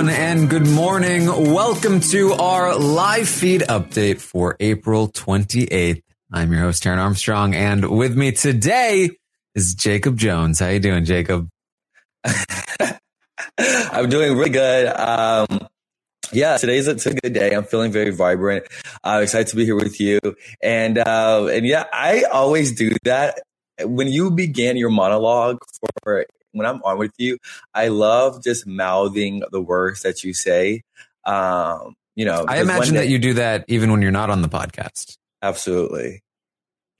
[0.00, 1.26] Everyone, and good morning.
[1.26, 6.02] Welcome to our live feed update for April 28th.
[6.32, 9.10] I'm your host, Taryn Armstrong, and with me today
[9.54, 10.58] is Jacob Jones.
[10.58, 11.50] How you doing, Jacob?
[13.58, 14.86] I'm doing really good.
[14.86, 15.68] Um,
[16.32, 17.50] yeah, today's a, a good day.
[17.50, 18.64] I'm feeling very vibrant.
[19.04, 20.18] I'm excited to be here with you.
[20.62, 23.42] And, uh, and yeah, I always do that.
[23.82, 25.58] When you began your monologue
[26.02, 27.38] for when I'm on with you,
[27.74, 30.82] I love just mouthing the words that you say.
[31.24, 34.42] Um, you know, I imagine one that you do that even when you're not on
[34.42, 35.16] the podcast.
[35.42, 36.22] absolutely.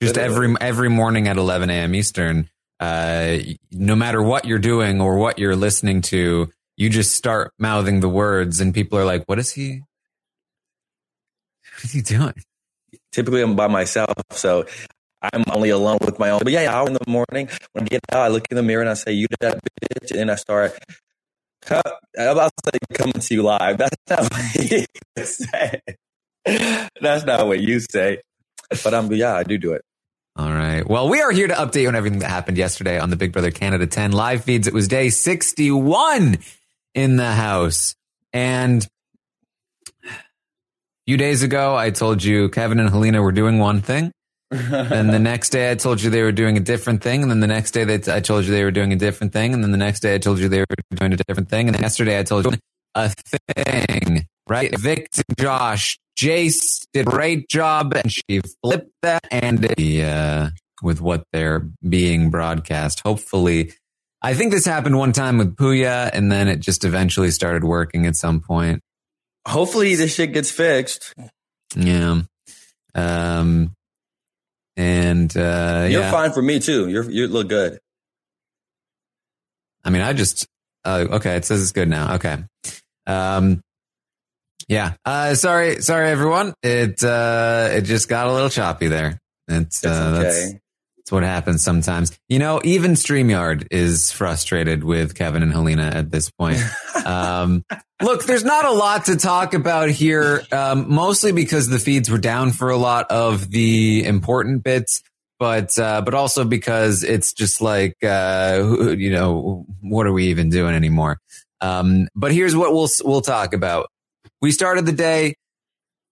[0.01, 0.45] Just Literally.
[0.55, 1.93] every every morning at 11 a.m.
[1.93, 3.37] Eastern, uh,
[3.71, 8.09] no matter what you're doing or what you're listening to, you just start mouthing the
[8.09, 9.81] words, and people are like, "What is he?
[11.75, 12.33] What is he doing?"
[13.11, 14.65] Typically, I'm by myself, so
[15.21, 16.39] I'm only alone with my own.
[16.43, 18.81] But yeah, out in the morning when I get out, I look in the mirror
[18.81, 20.77] and I say, "You did that bitch," and I start.
[21.69, 21.81] I'm
[22.17, 23.77] about to say coming to you live.
[23.77, 24.85] That's not what you
[25.25, 25.81] say.
[26.99, 28.21] That's not what you say.
[28.83, 29.83] But I'm yeah, I do do it.
[30.35, 30.87] All right.
[30.87, 33.33] Well, we are here to update you on everything that happened yesterday on the Big
[33.33, 34.65] Brother Canada 10 live feeds.
[34.65, 36.37] It was day 61
[36.95, 37.95] in the house.
[38.31, 38.87] And
[40.05, 40.09] a
[41.05, 44.13] few days ago, I told you Kevin and Helena were doing one thing.
[44.51, 47.21] And the next day, I told you they were doing a different thing.
[47.21, 49.53] And then the next day, they I told you they were doing a different thing.
[49.53, 51.67] And then the next day, I told you they were doing a different thing.
[51.67, 52.57] And then yesterday, I told you
[52.95, 54.77] a thing, right?
[54.77, 59.25] Victor, Josh, Jace did a great job, and she flipped that.
[59.31, 60.49] And uh,
[60.81, 63.73] with what they're being broadcast, hopefully,
[64.21, 68.05] I think this happened one time with Puya, and then it just eventually started working
[68.05, 68.81] at some point.
[69.47, 71.13] Hopefully, this shit gets fixed.
[71.75, 72.21] Yeah.
[72.93, 73.73] Um.
[74.77, 76.11] And uh, You're yeah.
[76.11, 76.89] fine for me too.
[76.89, 77.79] You're you look good.
[79.83, 80.47] I mean, I just
[80.85, 81.35] uh, okay.
[81.35, 82.15] It says it's good now.
[82.15, 82.37] Okay.
[83.05, 83.61] Um.
[84.67, 84.93] Yeah.
[85.03, 85.35] Uh.
[85.35, 85.81] Sorry.
[85.81, 86.53] Sorry, everyone.
[86.63, 87.69] It uh.
[87.71, 89.19] It just got a little choppy there.
[89.47, 90.59] It's, It's uh, that's, okay.
[91.01, 92.17] That's what happens sometimes.
[92.29, 96.59] You know, even Streamyard is frustrated with Kevin and Helena at this point.
[97.05, 97.65] um.
[98.01, 100.43] Look, there's not a lot to talk about here.
[100.51, 100.93] Um.
[100.93, 105.01] Mostly because the feeds were down for a lot of the important bits
[105.41, 110.51] but uh, but also because it's just like uh, you know what are we even
[110.51, 111.17] doing anymore?
[111.61, 113.89] Um, but here's what we'll we'll talk about.
[114.39, 115.33] We started the day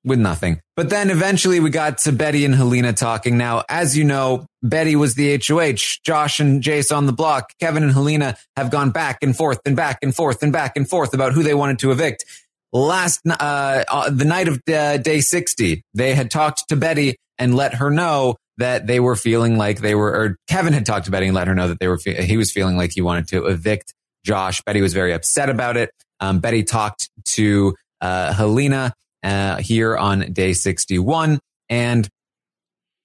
[0.04, 3.38] with nothing, but then eventually we got to Betty and Helena talking.
[3.38, 6.00] Now, as you know, Betty was the HOH.
[6.06, 7.52] Josh and Jace on the block.
[7.60, 10.90] Kevin and Helena have gone back and forth and back and forth and back and
[10.90, 12.26] forth about who they wanted to evict.
[12.72, 17.56] Last uh, uh, the night of uh, day sixty, they had talked to Betty and
[17.56, 21.12] let her know that they were feeling like they were, or Kevin had talked to
[21.12, 23.28] Betty and let her know that they were, fe- he was feeling like he wanted
[23.30, 23.94] to evict
[24.26, 24.62] Josh.
[24.62, 25.92] Betty was very upset about it.
[26.20, 28.94] Um, Betty talked to uh, Helena
[29.24, 31.40] uh, here on day 61
[31.70, 32.08] and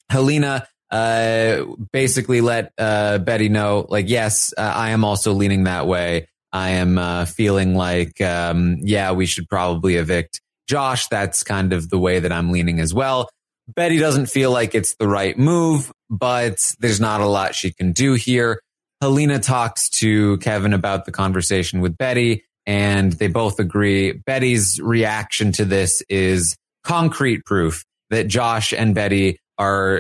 [0.09, 5.87] Helena uh, basically let uh, Betty know, like, yes, uh, I am also leaning that
[5.87, 6.29] way.
[6.53, 11.09] I am uh, feeling like, um, yeah, we should probably evict Josh.
[11.09, 13.29] That's kind of the way that I'm leaning as well.
[13.67, 17.93] Betty doesn't feel like it's the right move, but there's not a lot she can
[17.93, 18.61] do here.
[19.01, 24.13] Helena talks to Kevin about the conversation with Betty, and they both agree.
[24.13, 29.99] Betty's reaction to this is concrete proof that Josh and Betty are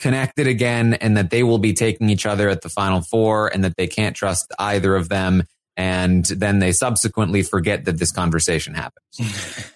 [0.00, 3.64] connected again and that they will be taking each other at the final four and
[3.64, 5.44] that they can't trust either of them.
[5.76, 9.04] And then they subsequently forget that this conversation happens.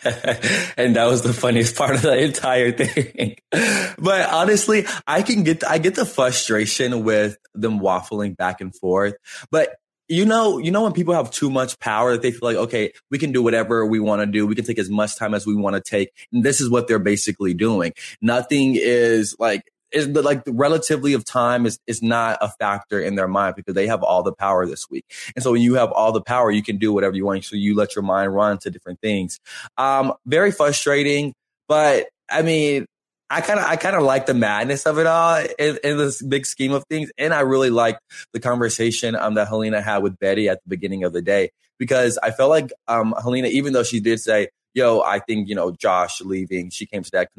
[0.77, 3.37] and that was the funniest part of the entire thing.
[3.99, 9.15] but honestly, I can get, I get the frustration with them waffling back and forth.
[9.53, 9.77] But
[10.13, 12.93] you know, you know, when people have too much power, that they feel like, okay,
[13.11, 14.47] we can do whatever we want to do.
[14.47, 16.11] We can take as much time as we want to take.
[16.31, 17.95] And this is what they're basically doing.
[18.21, 23.15] Nothing is like, is like the relatively of time is is not a factor in
[23.15, 25.05] their mind because they have all the power this week.
[25.35, 27.45] And so when you have all the power, you can do whatever you want.
[27.45, 29.41] So you let your mind run to different things.
[29.79, 31.33] Um, very frustrating,
[31.69, 32.87] but I mean,
[33.33, 36.21] I kind of I kind of like the madness of it all in, in, this
[36.21, 38.01] big scheme of things, and I really liked
[38.35, 42.19] the conversation um, that Helena had with Betty at the beginning of the day because
[42.23, 45.71] I felt like um, Helena, even though she did say, "Yo, I think you know
[45.71, 47.31] Josh leaving," she came to that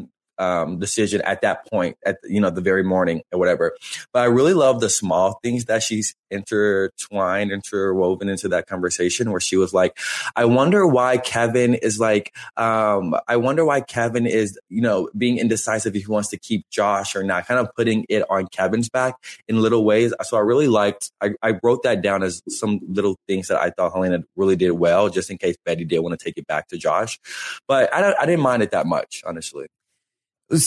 [0.44, 3.76] um, decision at that point, at you know the very morning or whatever.
[4.12, 9.40] But I really love the small things that she's intertwined, interwoven into that conversation, where
[9.40, 9.98] she was like,
[10.36, 15.38] "I wonder why Kevin is like, um, I wonder why Kevin is, you know, being
[15.38, 18.90] indecisive if he wants to keep Josh or not, kind of putting it on Kevin's
[18.90, 19.16] back
[19.48, 21.12] in little ways." So I really liked.
[21.22, 24.72] I, I wrote that down as some little things that I thought Helena really did
[24.72, 27.20] well, just in case Betty did want to take it back to Josh.
[27.68, 29.68] But I, I didn't mind it that much, honestly.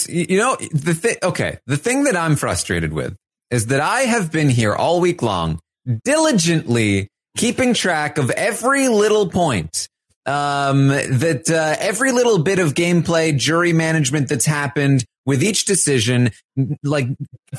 [0.08, 3.16] You know, the thing, okay, the thing that I'm frustrated with
[3.50, 5.60] is that I have been here all week long,
[6.04, 9.88] diligently keeping track of every little point,
[10.26, 16.30] um, that, uh, every little bit of gameplay, jury management that's happened with each decision,
[16.82, 17.08] like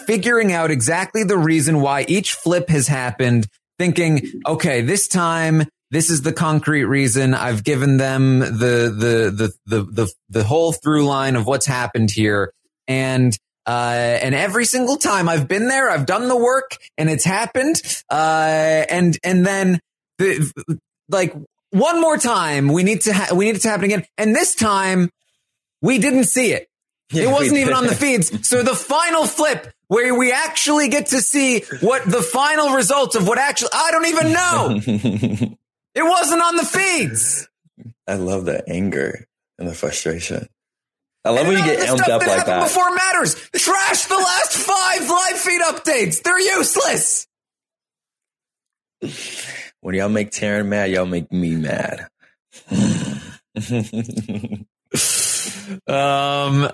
[0.06, 3.47] figuring out exactly the reason why each flip has happened,
[3.79, 9.54] thinking, okay, this time this is the concrete reason I've given them the, the, the,
[9.66, 12.54] the, the, the whole through line of what's happened here.
[12.88, 17.24] And, uh, and every single time I've been there, I've done the work and it's
[17.24, 17.81] happened.
[18.10, 19.80] Uh, and, and then
[20.18, 20.51] the,
[21.10, 21.34] like
[21.72, 24.06] one more time, we need to, ha- we need it to happen again.
[24.18, 25.10] And this time
[25.81, 26.68] we didn't see it.
[27.12, 28.48] Yeah, it wasn't even on the feeds.
[28.48, 33.25] So the final flip where we actually get to see what the final result of
[33.25, 35.56] what actually, I don't even know.
[35.97, 37.49] It wasn't on the feeds.
[38.07, 39.25] I love the anger
[39.57, 40.47] and the frustration.
[41.25, 42.61] I love and when you get amped up like that.
[42.61, 43.33] Before matters.
[43.55, 46.21] Trash the last five live feed updates.
[46.21, 47.25] They're useless.
[49.81, 52.07] When y'all make Taryn mad, y'all make me mad.
[55.88, 56.69] um.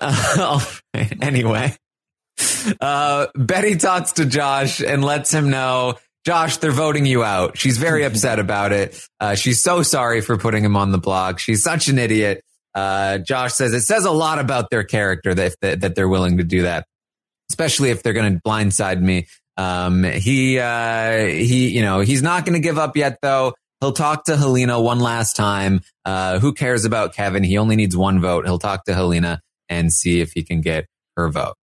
[1.22, 1.74] Anyway,
[2.80, 5.94] uh, Betty talks to Josh and lets him know
[6.24, 7.58] Josh, they're voting you out.
[7.58, 8.98] She's very upset about it.
[9.20, 11.38] Uh, she's so sorry for putting him on the block.
[11.38, 12.42] She's such an idiot.
[12.74, 16.38] Uh, Josh says it says a lot about their character that, that, that they're willing
[16.38, 16.86] to do that,
[17.50, 19.26] especially if they're going to blindside me.
[19.56, 23.54] Um, he, uh, he, you know, he's not going to give up yet though.
[23.80, 25.82] He'll talk to Helena one last time.
[26.04, 27.44] Uh, who cares about Kevin?
[27.44, 28.46] He only needs one vote.
[28.46, 31.54] He'll talk to Helena and see if he can get her vote.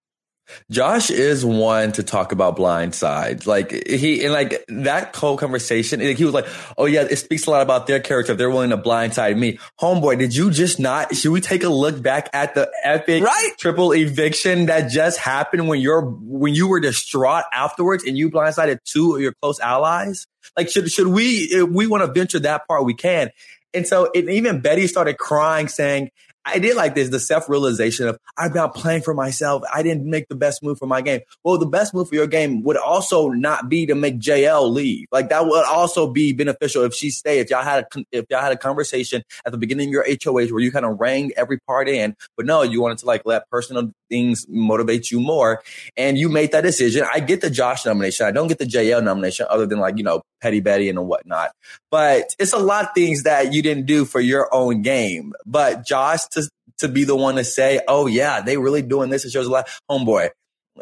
[0.71, 3.47] Josh is one to talk about blind sides.
[3.47, 6.47] Like he and like that whole conversation, he was like,
[6.79, 8.35] "Oh yeah, it speaks a lot about their character.
[8.35, 10.19] They're willing to blindside me, homeboy.
[10.19, 11.15] Did you just not?
[11.15, 13.53] Should we take a look back at the epic right?
[13.59, 18.79] triple eviction that just happened when you're when you were distraught afterwards and you blindsided
[18.85, 20.27] two of your close allies?
[20.57, 23.31] Like should should we if we want to venture that part, we can.
[23.73, 26.11] And so it, even Betty started crying, saying,
[26.45, 29.63] I did like this, the self realization of I'm not playing for myself.
[29.73, 31.21] I didn't make the best move for my game.
[31.45, 35.07] Well, the best move for your game would also not be to make JL leave.
[35.13, 37.41] Like that would also be beneficial if she stayed.
[37.41, 40.53] If y'all had a, if y'all had a conversation at the beginning of your HOH
[40.53, 43.49] where you kind of rang every part in, but no, you wanted to like let
[43.51, 45.63] personal things motivate you more.
[45.97, 47.05] And you made that decision.
[47.13, 48.27] I get the Josh nomination.
[48.27, 51.53] I don't get the JL nomination other than like, you know, Petty Betty and whatnot.
[51.91, 55.33] But it's a lot of things that you didn't do for your own game.
[55.47, 59.25] But Josh to, to be the one to say, oh yeah, they really doing this.
[59.25, 59.69] It shows a lot.
[59.91, 60.31] Homeboy,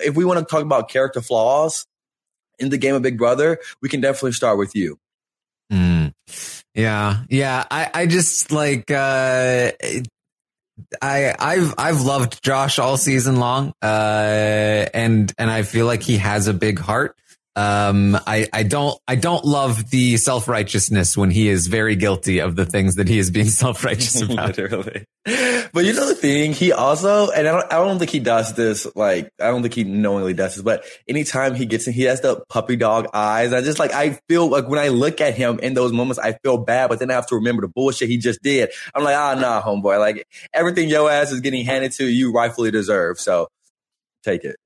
[0.00, 1.86] if we want to talk about character flaws
[2.58, 4.98] in the game of Big Brother, we can definitely start with you.
[5.72, 6.12] Mm.
[6.74, 7.24] Yeah.
[7.28, 7.64] Yeah.
[7.70, 9.72] I, I just like, uh,
[11.02, 16.18] I, I've I've loved Josh all season long, uh, and and I feel like he
[16.18, 17.16] has a big heart.
[17.58, 22.38] Um, I, I don't, I don't love the self righteousness when he is very guilty
[22.38, 24.56] of the things that he is being self righteous about.
[24.56, 25.04] Literally.
[25.24, 28.54] But you know the thing, he also, and I don't, I don't think he does
[28.54, 32.04] this, like, I don't think he knowingly does this, but anytime he gets in, he
[32.04, 33.52] has the puppy dog eyes.
[33.52, 36.34] I just like, I feel like when I look at him in those moments, I
[36.44, 38.70] feel bad, but then I have to remember the bullshit he just did.
[38.94, 39.98] I'm like, ah, nah, homeboy.
[39.98, 43.18] Like everything your ass is getting handed to you rightfully deserve.
[43.18, 43.48] So
[44.22, 44.56] take it.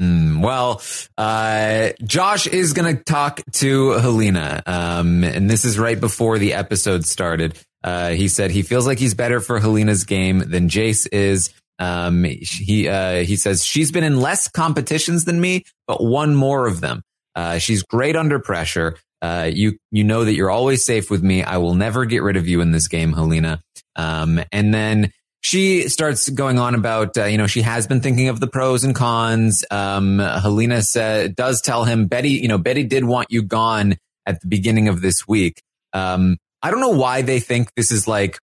[0.00, 0.80] Mm, well,
[1.16, 4.62] uh, Josh is going to talk to Helena.
[4.64, 7.58] Um, and this is right before the episode started.
[7.82, 11.52] Uh, he said he feels like he's better for Helena's game than Jace is.
[11.80, 16.66] Um, he, uh, he says she's been in less competitions than me, but won more
[16.66, 17.02] of them.
[17.34, 18.96] Uh, she's great under pressure.
[19.20, 21.42] Uh, you, you know that you're always safe with me.
[21.42, 23.60] I will never get rid of you in this game, Helena.
[23.96, 28.28] Um, and then she starts going on about, uh, you know, she has been thinking
[28.28, 29.64] of the pros and cons.
[29.70, 34.40] Um, Helena said, does tell him Betty, you know, Betty did want you gone at
[34.40, 35.62] the beginning of this week.
[35.92, 38.38] Um, I don't know why they think this is like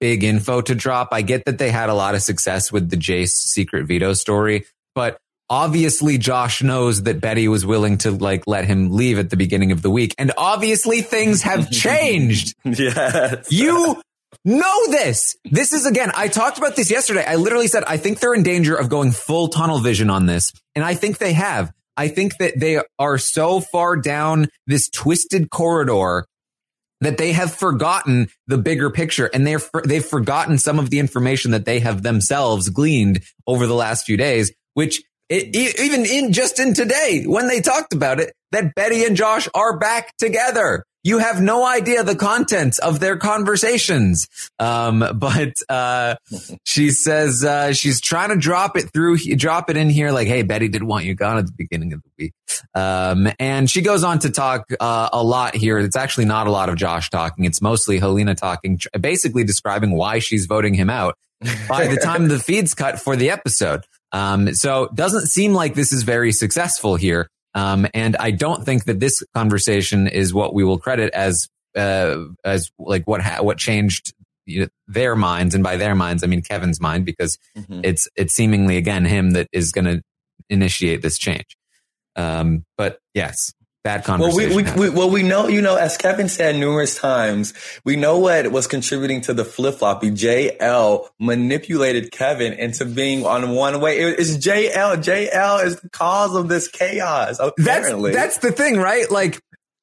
[0.00, 1.08] big info to drop.
[1.12, 4.64] I get that they had a lot of success with the Jace secret veto story,
[4.94, 5.18] but
[5.50, 9.72] obviously Josh knows that Betty was willing to like let him leave at the beginning
[9.72, 10.14] of the week.
[10.18, 12.54] And obviously things have changed.
[12.64, 13.50] yes.
[13.50, 14.00] You
[14.44, 15.36] know this.
[15.44, 17.24] This is again, I talked about this yesterday.
[17.26, 20.52] I literally said, I think they're in danger of going full tunnel vision on this.
[20.74, 21.72] And I think they have.
[21.96, 26.26] I think that they are so far down this twisted corridor
[27.00, 31.52] that they have forgotten the bigger picture and they're, they've forgotten some of the information
[31.52, 36.58] that they have themselves gleaned over the last few days, which it, even in just
[36.58, 40.84] in today, when they talked about it, that Betty and Josh are back together.
[41.08, 44.28] You have no idea the contents of their conversations.
[44.58, 46.16] Um, but, uh,
[46.64, 50.12] she says, uh, she's trying to drop it through, drop it in here.
[50.12, 52.34] Like, Hey, Betty did want you gone at the beginning of the week.
[52.74, 55.78] Um, and she goes on to talk, uh, a lot here.
[55.78, 57.46] It's actually not a lot of Josh talking.
[57.46, 61.16] It's mostly Helena talking, basically describing why she's voting him out
[61.70, 63.86] by the time the feed's cut for the episode.
[64.12, 67.30] Um, so doesn't seem like this is very successful here.
[67.58, 72.24] Um, and I don't think that this conversation is what we will credit as, uh,
[72.44, 74.14] as like what, ha- what changed
[74.86, 75.54] their minds.
[75.54, 77.80] And by their minds, I mean Kevin's mind because mm-hmm.
[77.82, 80.02] it's, it's seemingly again him that is going to
[80.48, 81.56] initiate this change.
[82.14, 83.52] Um, but yes,
[83.84, 84.54] bad conversation.
[84.54, 87.54] Well, we, we, we, well, we know, you know, as Kevin said numerous times,
[87.84, 90.10] we know what was contributing to the flip floppy.
[90.10, 93.98] JL manipulated Kevin into being on one way.
[94.00, 95.02] It, it's JL.
[95.02, 97.38] JL is the cause of this chaos.
[97.38, 99.10] Apparently, that's, that's the thing, right?
[99.10, 99.40] Like,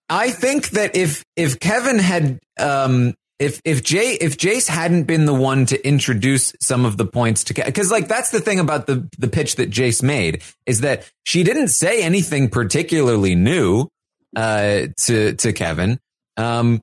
[0.09, 5.25] I think that if if Kevin had um if if Jay if Jace hadn't been
[5.25, 8.87] the one to introduce some of the points to because like that's the thing about
[8.87, 13.87] the the pitch that Jace made is that she didn't say anything particularly new
[14.35, 15.99] uh, to to Kevin.
[16.37, 16.81] Um,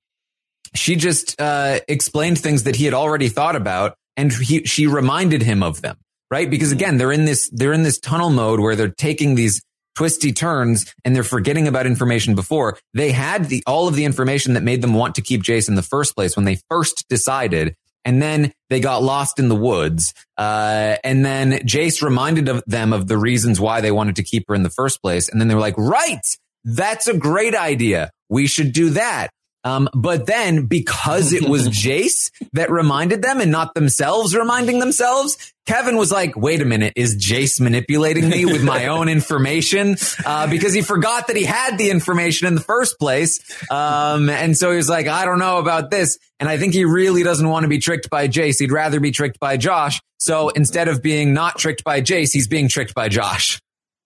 [0.75, 5.42] she just uh, explained things that he had already thought about, and he she reminded
[5.42, 5.97] him of them.
[6.30, 6.78] Right, because mm-hmm.
[6.78, 9.62] again, they're in this they're in this tunnel mode where they're taking these
[9.94, 14.54] twisty turns and they're forgetting about information before they had the all of the information
[14.54, 17.75] that made them want to keep Jace in the first place when they first decided
[18.04, 20.12] and then they got lost in the woods.
[20.37, 24.44] Uh, and then Jace reminded of them of the reasons why they wanted to keep
[24.49, 25.28] her in the first place.
[25.28, 26.26] And then they were like, right,
[26.64, 28.11] that's a great idea.
[28.28, 29.30] We should do that.
[29.64, 35.52] Um, but then because it was Jace that reminded them and not themselves reminding themselves,
[35.66, 39.97] Kevin was like, wait a minute, is Jace manipulating me with my own information?
[40.25, 43.40] Uh, because he forgot that he had the information in the first place.
[43.71, 46.19] Um, and so he was like, I don't know about this.
[46.40, 48.59] And I think he really doesn't want to be tricked by Jace.
[48.59, 50.00] He'd rather be tricked by Josh.
[50.19, 53.61] So instead of being not tricked by Jace, he's being tricked by Josh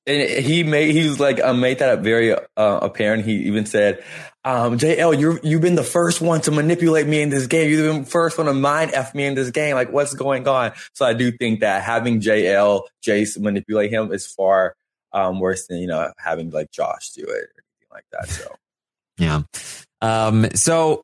[0.07, 3.25] and he made he was like uh, made that very uh, apparent.
[3.25, 4.03] He even said,
[4.47, 7.69] um, "JL, you you've been the first one to manipulate me in this game.
[7.69, 9.75] You've been the first one to mind f me in this game.
[9.75, 14.27] Like what's going on?" So I do think that having JL Jace manipulate him is
[14.27, 14.77] far
[15.13, 18.29] um, worse than you know having like Josh do it or anything like that.
[18.29, 18.55] So
[19.19, 19.43] yeah.
[20.01, 21.03] Um, so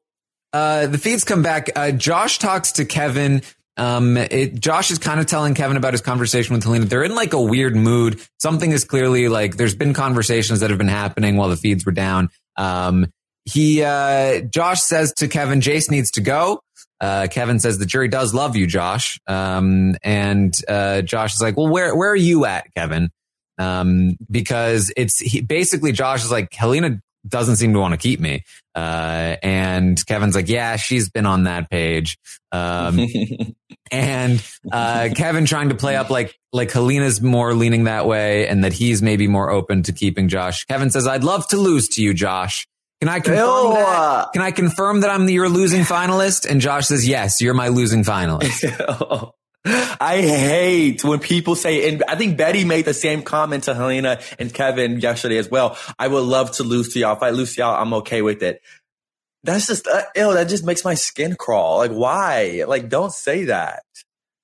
[0.52, 1.68] uh, the feeds come back.
[1.74, 3.42] Uh, Josh talks to Kevin
[3.76, 6.84] um, it, Josh is kind of telling Kevin about his conversation with Helena.
[6.84, 8.20] They're in like a weird mood.
[8.38, 11.92] Something is clearly like there's been conversations that have been happening while the feeds were
[11.92, 12.28] down.
[12.56, 13.06] Um,
[13.44, 16.62] he, uh, Josh says to Kevin, Jace needs to go.
[17.00, 19.18] Uh, Kevin says the jury does love you, Josh.
[19.26, 23.10] Um, and, uh, Josh is like, well, where, where are you at, Kevin?
[23.58, 28.20] Um, because it's he, basically Josh is like, Helena doesn't seem to want to keep
[28.20, 28.44] me.
[28.74, 32.18] Uh, and Kevin's like, yeah, she's been on that page.
[32.52, 33.06] Um,
[33.90, 38.62] and, uh, Kevin trying to play up like, like Helena's more leaning that way and
[38.64, 40.64] that he's maybe more open to keeping Josh.
[40.66, 42.66] Kevin says, I'd love to lose to you, Josh.
[43.02, 43.74] Can I confirm Ew.
[43.74, 44.32] that?
[44.32, 46.48] Can I confirm that I'm the, your losing finalist?
[46.48, 49.32] And Josh says, yes, you're my losing finalist.
[49.64, 54.20] I hate when people say, and I think Betty made the same comment to Helena
[54.38, 55.76] and Kevin yesterday as well.
[55.98, 57.16] I would love to lose to y'all.
[57.16, 58.62] If I lose to y'all, I'm okay with it.
[59.42, 61.78] That's just, uh, ew, that just makes my skin crawl.
[61.78, 62.62] Like, why?
[62.68, 63.82] Like, don't say that.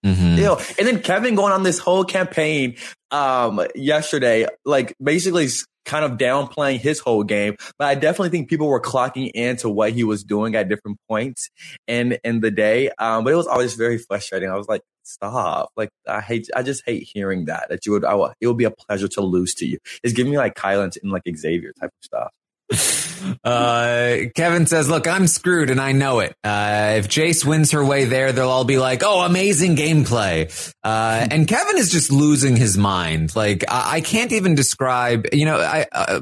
[0.05, 0.37] Mhm.
[0.37, 0.57] Ew.
[0.81, 2.75] And then Kevin going on this whole campaign,
[3.13, 5.47] um, yesterday, like basically
[5.89, 7.57] kind of downplaying his whole game.
[7.79, 11.51] But I definitely think people were clocking into what he was doing at different points
[11.89, 12.91] in, in the day.
[12.99, 14.51] Um, but it was always very frustrating.
[14.51, 15.71] I was like, stop.
[15.77, 18.59] Like, I hate, I just hate hearing that, that you would, I will, it would
[18.59, 19.79] be a pleasure to lose to you.
[20.05, 23.08] It's giving me like Kyland and like Xavier type of stuff.
[23.45, 26.35] Uh, Kevin says, look, I'm screwed and I know it.
[26.45, 30.73] Uh, if Jace wins her way there, they'll all be like, oh, amazing gameplay.
[30.83, 33.35] Uh, and Kevin is just losing his mind.
[33.37, 36.21] Like, I, I can't even describe, you know, I, uh,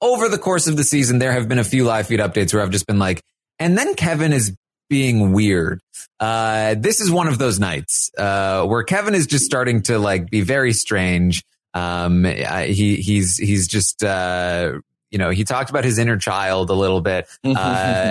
[0.00, 2.62] over the course of the season, there have been a few live feed updates where
[2.62, 3.22] I've just been like,
[3.58, 4.54] and then Kevin is
[4.90, 5.80] being weird.
[6.20, 10.28] Uh, this is one of those nights, uh, where Kevin is just starting to like
[10.30, 11.42] be very strange.
[11.72, 14.74] Um, he, he's, he's just, uh,
[15.14, 17.48] you know, he talked about his inner child a little bit, uh,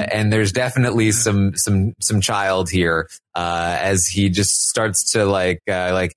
[0.10, 5.62] and there's definitely some some some child here uh, as he just starts to like
[5.70, 6.16] uh, like.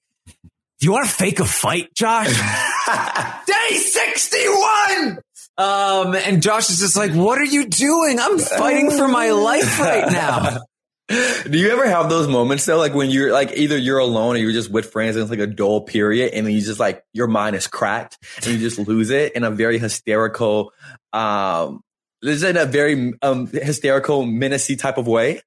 [0.78, 2.28] Do you want to fake a fight, Josh?
[3.46, 5.18] Day sixty one.
[5.58, 8.20] Um, and Josh is just like, "What are you doing?
[8.20, 10.58] I'm fighting for my life right now."
[11.08, 14.38] Do you ever have those moments though, like when you're like either you're alone or
[14.38, 17.04] you're just with friends and it's like a dull period and then you just like
[17.12, 20.72] your mind is cracked and you just lose it in a very hysterical,
[21.12, 21.80] um,
[22.22, 25.40] this is in a very um, hysterical, menacey type of way.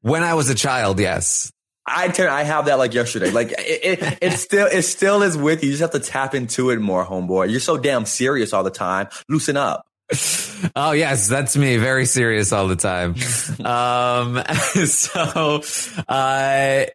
[0.00, 1.52] When I was a child, yes.
[1.86, 3.30] I turn, I have that like yesterday.
[3.30, 5.70] Like it, it, it still, it still is with you.
[5.70, 7.48] You just have to tap into it more, homeboy.
[7.50, 9.06] You're so damn serious all the time.
[9.28, 9.85] Loosen up.
[10.74, 11.76] Oh yes, that's me.
[11.76, 13.14] Very serious all the time.
[13.64, 14.42] um,
[14.86, 15.62] so,
[16.08, 16.86] uh,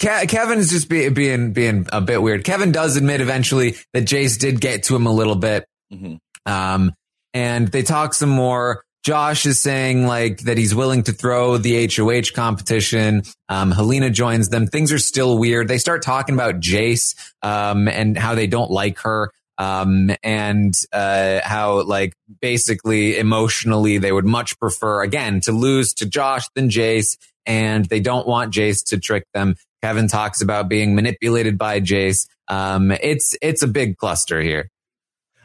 [0.00, 2.44] Ke- Kevin is just be, being being a bit weird.
[2.44, 5.66] Kevin does admit eventually that Jace did get to him a little bit.
[5.92, 6.18] Mhm.
[6.46, 6.92] Um,
[7.34, 8.84] and they talk some more.
[9.02, 13.22] Josh is saying like that he's willing to throw the HOH competition.
[13.48, 14.66] Um, Helena joins them.
[14.66, 15.68] Things are still weird.
[15.68, 19.30] They start talking about Jace, um, and how they don't like her.
[19.60, 26.06] Um, and, uh, how like basically emotionally they would much prefer again to lose to
[26.06, 27.18] Josh than Jace.
[27.44, 29.56] And they don't want Jace to trick them.
[29.82, 32.26] Kevin talks about being manipulated by Jace.
[32.48, 34.70] Um, it's, it's a big cluster here.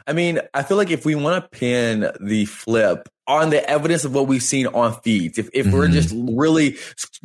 [0.06, 4.04] I mean, I feel like if we want to pin the flip on the evidence
[4.04, 5.92] of what we've seen on feeds, if, if we're Mhm.
[5.92, 6.76] just really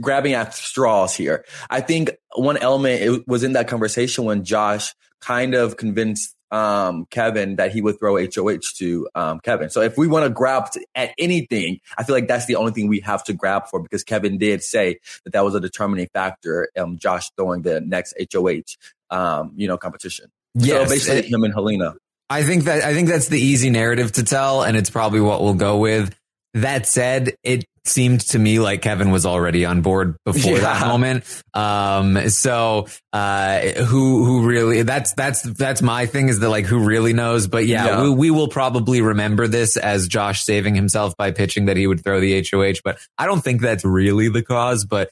[0.02, 4.94] grabbing at straws here, I think one element it was in that conversation when Josh
[5.22, 9.70] kind of convinced um, Kevin that he would throw HOH to um, Kevin.
[9.70, 12.88] So if we want to grab at anything, I feel like that's the only thing
[12.88, 16.70] we have to grab for because Kevin did say that that was a determining factor.
[16.78, 18.76] Um, Josh throwing the next HOH,
[19.10, 20.32] um, you know, competition.
[20.54, 21.96] Yes, so basically, him and Helena.
[22.30, 25.42] I think that I think that's the easy narrative to tell, and it's probably what
[25.42, 26.16] we'll go with.
[26.54, 31.24] That said, it seemed to me like Kevin was already on board before that moment.
[31.54, 36.80] Um, so uh, who who really that's that's that's my thing is that like who
[36.86, 37.48] really knows.
[37.48, 38.04] But yeah, Yeah.
[38.04, 42.04] We, we will probably remember this as Josh saving himself by pitching that he would
[42.04, 42.82] throw the HOH.
[42.84, 44.86] But I don't think that's really the cause.
[44.86, 45.10] But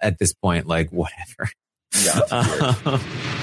[0.00, 1.50] at this point, like whatever.
[2.02, 2.98] Yeah.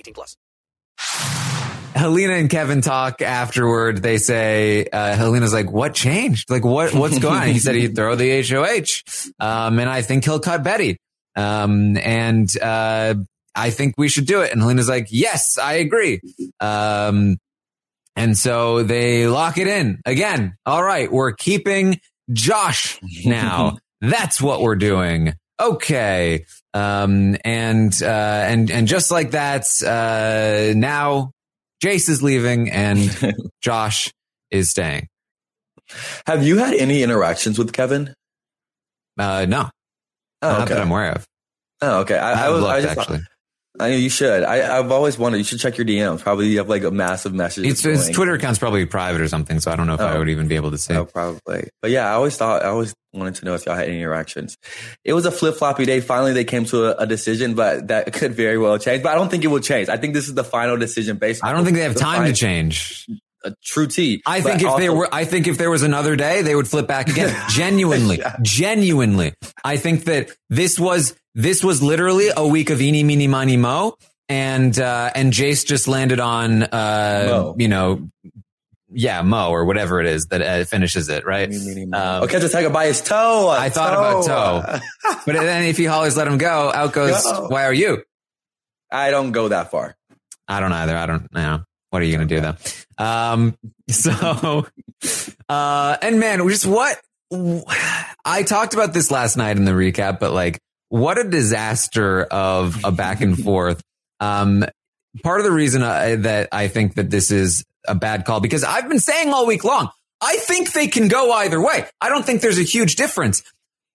[0.01, 0.37] 18 plus.
[1.93, 4.01] Helena and Kevin talk afterward.
[4.01, 6.49] They say, uh, Helena's like, what changed?
[6.49, 7.47] Like, what, what's going on?
[7.49, 9.33] he said he'd throw the HOH.
[9.39, 10.97] Um, and I think he'll cut Betty.
[11.35, 13.15] Um, and, uh,
[13.53, 14.51] I think we should do it.
[14.51, 16.21] And Helena's like, yes, I agree.
[16.59, 17.37] Um,
[18.15, 20.55] and so they lock it in again.
[20.65, 21.11] All right.
[21.11, 21.99] We're keeping
[22.31, 23.77] Josh now.
[24.01, 25.33] That's what we're doing.
[25.61, 26.45] Okay.
[26.73, 31.31] Um, and, uh, and, and just like that, uh, now
[31.83, 34.11] Jace is leaving and Josh
[34.49, 35.07] is staying.
[36.25, 38.13] Have you had any interactions with Kevin?
[39.19, 39.69] Uh, no.
[40.41, 41.27] Oh, Not that I'm aware of.
[41.81, 42.17] Oh, okay.
[42.17, 43.19] I, I, was I just actually.
[43.81, 44.43] I know you should.
[44.43, 45.39] I, I've always wanted.
[45.39, 46.21] You should check your DMs.
[46.21, 47.65] Probably you have like a massive message.
[47.65, 50.19] It's, his Twitter account's probably private or something, so I don't know if I Oh.
[50.19, 50.93] would even be able to see.
[50.93, 51.69] Oh, probably.
[51.81, 54.57] But yeah, I always thought I always wanted to know if y'all had any interactions.
[55.03, 55.99] It was a flip floppy day.
[55.99, 59.03] Finally, they came to a, a decision, but that could very well change.
[59.03, 59.89] But I don't think it will change.
[59.89, 61.43] I think this is the final decision based.
[61.43, 63.07] I don't think they have the time to change.
[63.43, 64.21] A true T.
[64.25, 66.67] I think if there also- were, I think if there was another day, they would
[66.67, 67.35] flip back again.
[67.49, 69.33] Genuinely, genuinely.
[69.63, 73.95] I think that this was, this was literally a week of eeny, meeny, miny, mo.
[74.29, 78.09] And, uh, and Jace just landed on, uh, you know,
[78.93, 81.49] yeah, Mo or whatever it is that uh, finishes it, right?
[81.51, 83.49] Um, Oh, catch a tiger by his toe.
[83.49, 84.79] I thought about toe.
[85.25, 87.47] but then if he hollers, let him go, out goes, Go.
[87.47, 88.03] why are you?
[88.91, 89.95] I don't go that far.
[90.47, 90.95] I don't either.
[90.97, 91.63] I don't know.
[91.91, 92.55] What are you going to do though?
[92.97, 93.57] Um,
[93.89, 94.65] so,
[95.47, 96.99] uh, and man, just what
[98.25, 102.83] I talked about this last night in the recap, but like, what a disaster of
[102.83, 103.81] a back and forth.
[104.19, 104.65] Um,
[105.23, 108.63] part of the reason I, that I think that this is a bad call because
[108.63, 109.89] I've been saying all week long,
[110.21, 111.85] I think they can go either way.
[111.99, 113.43] I don't think there's a huge difference.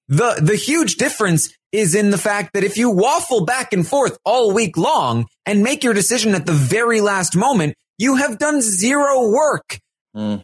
[0.08, 4.18] The, the huge difference is in the fact that if you waffle back and forth
[4.24, 8.60] all week long and make your decision at the very last moment, you have done
[8.60, 9.78] zero work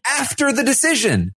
[0.07, 1.33] after the decision.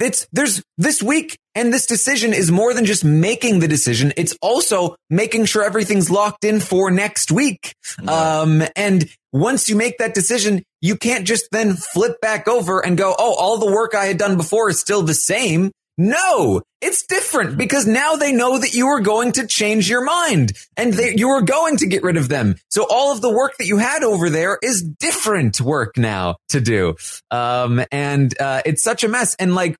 [0.00, 4.14] It's, there's this week and this decision is more than just making the decision.
[4.16, 7.74] It's also making sure everything's locked in for next week.
[8.08, 12.96] Um, and once you make that decision, you can't just then flip back over and
[12.96, 15.70] go, Oh, all the work I had done before is still the same.
[16.02, 20.54] No, it's different because now they know that you are going to change your mind
[20.74, 22.56] and they, you are going to get rid of them.
[22.70, 26.60] So all of the work that you had over there is different work now to
[26.62, 26.96] do.
[27.30, 29.34] Um, and, uh, it's such a mess.
[29.34, 29.76] And like,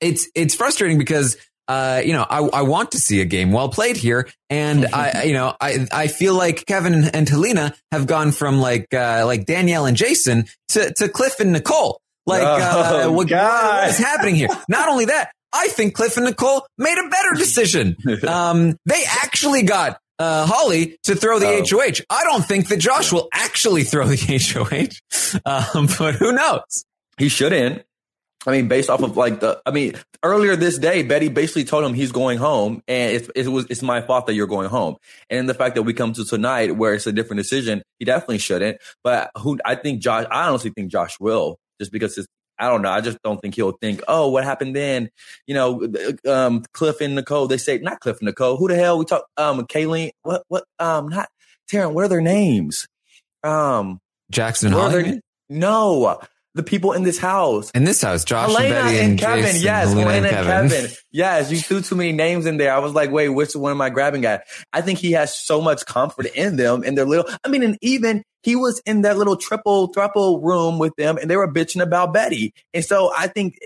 [0.00, 3.68] it's, it's frustrating because, uh, you know, I, I want to see a game well
[3.68, 4.28] played here.
[4.48, 8.94] And I, you know, I, I feel like Kevin and Helena have gone from like,
[8.94, 12.00] uh, like Danielle and Jason to, to Cliff and Nicole.
[12.30, 14.48] Like, uh, Oh, what, what is happening here?
[14.68, 17.96] Not only that, I think Cliff and Nicole made a better decision.
[18.26, 21.64] Um, they actually got, uh, Holly to throw the Oh.
[21.68, 22.02] HOH.
[22.10, 24.16] I don't think that Josh will actually throw the
[25.40, 25.40] HOH.
[25.78, 26.84] Um, but who knows?
[27.18, 27.82] He shouldn't.
[28.46, 31.84] I mean, based off of like the, I mean, earlier this day, Betty basically told
[31.84, 34.96] him he's going home, and it's it was it's my fault that you're going home.
[35.28, 38.38] And the fact that we come to tonight where it's a different decision, he definitely
[38.38, 38.78] shouldn't.
[39.04, 42.28] But who I think Josh, I honestly think Josh will, just because it's.
[42.58, 42.90] I don't know.
[42.90, 45.08] I just don't think he'll think, oh, what happened then?
[45.46, 45.88] You know,
[46.28, 48.58] um, Cliff and Nicole, they say, not Cliff and Nicole.
[48.58, 49.24] Who the hell we talk?
[49.38, 51.30] Um, Kayleen, what, what, um, not
[51.72, 52.86] Taryn, what are their names?
[53.42, 53.98] Um,
[54.30, 55.02] Jackson and what are Holly?
[55.12, 56.20] their- no,
[56.54, 57.70] the people in this house.
[57.72, 59.44] In this house, Josh Elena and Betty and, and, Kevin.
[59.44, 60.70] Jason, yes, Helena Elena and Kevin.
[60.70, 60.90] Kevin.
[61.12, 62.72] Yes, you threw too many names in there.
[62.72, 64.46] I was like, wait, which one am I grabbing at?
[64.72, 67.26] I think he has so much comfort in them and their little.
[67.44, 71.30] I mean, and even he was in that little triple thruple room with them, and
[71.30, 72.52] they were bitching about Betty.
[72.74, 73.58] And so I think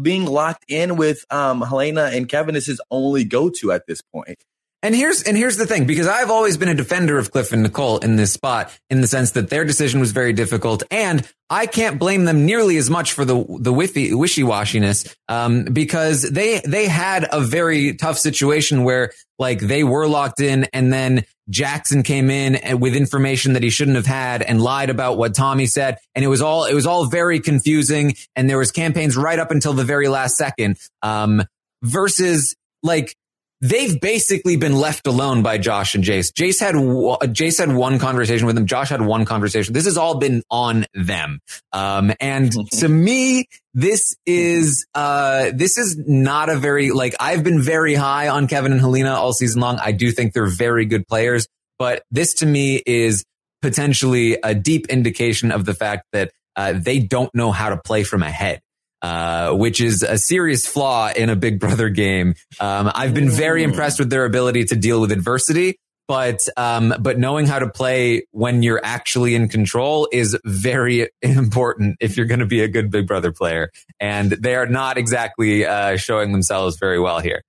[0.00, 4.00] being locked in with um Helena and Kevin is his only go to at this
[4.12, 4.38] point.
[4.86, 7.64] And here's and here's the thing, because I've always been a defender of Cliff and
[7.64, 11.66] Nicole in this spot, in the sense that their decision was very difficult, and I
[11.66, 16.86] can't blame them nearly as much for the the wishy washiness, um, because they they
[16.86, 22.30] had a very tough situation where like they were locked in, and then Jackson came
[22.30, 26.24] in with information that he shouldn't have had and lied about what Tommy said, and
[26.24, 29.72] it was all it was all very confusing, and there was campaigns right up until
[29.72, 31.42] the very last second, um,
[31.82, 33.16] versus like
[33.60, 36.32] they've basically been left alone by Josh and Jace.
[36.32, 38.66] Jace had Jace had one conversation with them.
[38.66, 39.72] Josh had one conversation.
[39.72, 41.40] This has all been on them.
[41.72, 47.60] Um, and to me, this is uh, this is not a very like I've been
[47.60, 49.78] very high on Kevin and Helena all season long.
[49.78, 51.46] I do think they're very good players,
[51.78, 53.24] but this to me is
[53.62, 58.02] potentially a deep indication of the fact that uh, they don't know how to play
[58.02, 58.60] from ahead
[59.02, 62.34] uh, which is a serious flaw in a Big Brother game.
[62.60, 65.78] Um, I've been very impressed with their ability to deal with adversity,
[66.08, 71.96] but um, but knowing how to play when you're actually in control is very important
[72.00, 73.70] if you're going to be a good Big Brother player.
[74.00, 77.42] And they are not exactly uh, showing themselves very well here.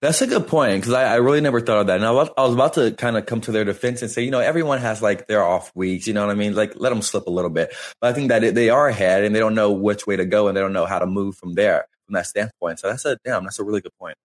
[0.00, 1.96] That's a good point because I, I, really never thought of that.
[1.96, 4.22] And I was, I was about to kind of come to their defense and say,
[4.22, 6.06] you know, everyone has like their off weeks.
[6.06, 6.54] You know what I mean?
[6.54, 7.74] Like let them slip a little bit.
[8.00, 10.24] But I think that it, they are ahead and they don't know which way to
[10.24, 12.80] go and they don't know how to move from there from that standpoint.
[12.80, 13.44] So that's a damn.
[13.44, 14.16] That's a really good point.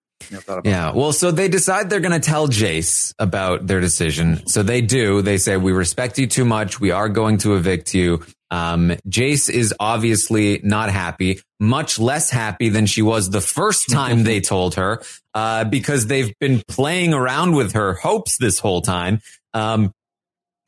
[0.66, 0.92] Yeah.
[0.94, 4.48] Well, so they decide they're going to tell Jace about their decision.
[4.48, 5.22] So they do.
[5.22, 6.80] They say, we respect you too much.
[6.80, 8.24] We are going to evict you.
[8.50, 14.24] Um, Jace is obviously not happy, much less happy than she was the first time
[14.24, 15.02] they told her,
[15.34, 19.22] uh, because they've been playing around with her hopes this whole time.
[19.54, 19.94] Um,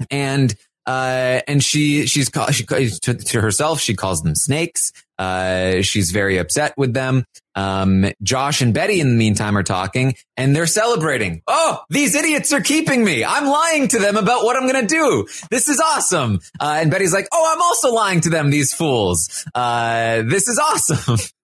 [0.10, 0.56] and,
[0.90, 4.92] uh, and she, she's, she, to, to herself, she calls them snakes.
[5.20, 7.26] Uh, she's very upset with them.
[7.54, 11.44] Um, Josh and Betty in the meantime are talking and they're celebrating.
[11.46, 13.24] Oh, these idiots are keeping me.
[13.24, 15.28] I'm lying to them about what I'm going to do.
[15.52, 16.40] This is awesome.
[16.60, 19.46] Uh, and Betty's like, Oh, I'm also lying to them, these fools.
[19.54, 21.20] Uh, this is awesome.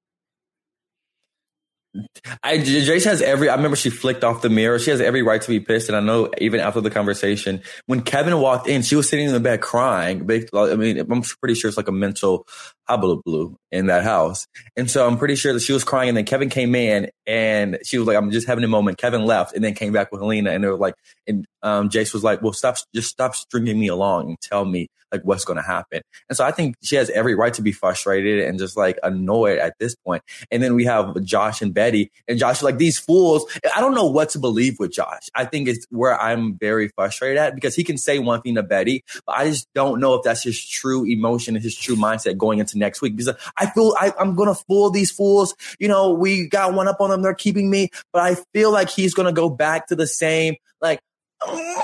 [2.43, 3.49] I Jace has every.
[3.49, 4.79] I remember she flicked off the mirror.
[4.79, 8.01] She has every right to be pissed, and I know even after the conversation, when
[8.01, 10.29] Kevin walked in, she was sitting in the bed crying.
[10.53, 12.47] I mean, I'm pretty sure it's like a mental
[12.87, 16.09] blue in that house, and so I'm pretty sure that she was crying.
[16.09, 19.25] And then Kevin came in, and she was like, "I'm just having a moment." Kevin
[19.25, 20.95] left, and then came back with Helena, and they were like,
[21.27, 24.87] and um, Jace was like, "Well, stop, just stop stringing me along and tell me
[25.15, 26.01] like what's going to happen.
[26.29, 29.59] And so I think she has every right to be frustrated and just like annoyed
[29.59, 30.23] at this point.
[30.51, 33.45] And then we have Josh and Betty and Josh like these fools.
[33.75, 35.29] I don't know what to believe with Josh.
[35.33, 38.63] I think it's where I'm very frustrated at because he can say one thing to
[38.63, 42.37] Betty, but I just don't know if that's his true emotion and his true mindset
[42.37, 45.55] going into next week because I feel I, I'm going to fool these fools.
[45.79, 47.21] You know, we got one up on them.
[47.21, 50.55] They're keeping me, but I feel like he's going to go back to the same,
[50.81, 50.99] like,
[51.41, 51.83] mm,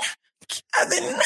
[0.73, 1.19] Kevin,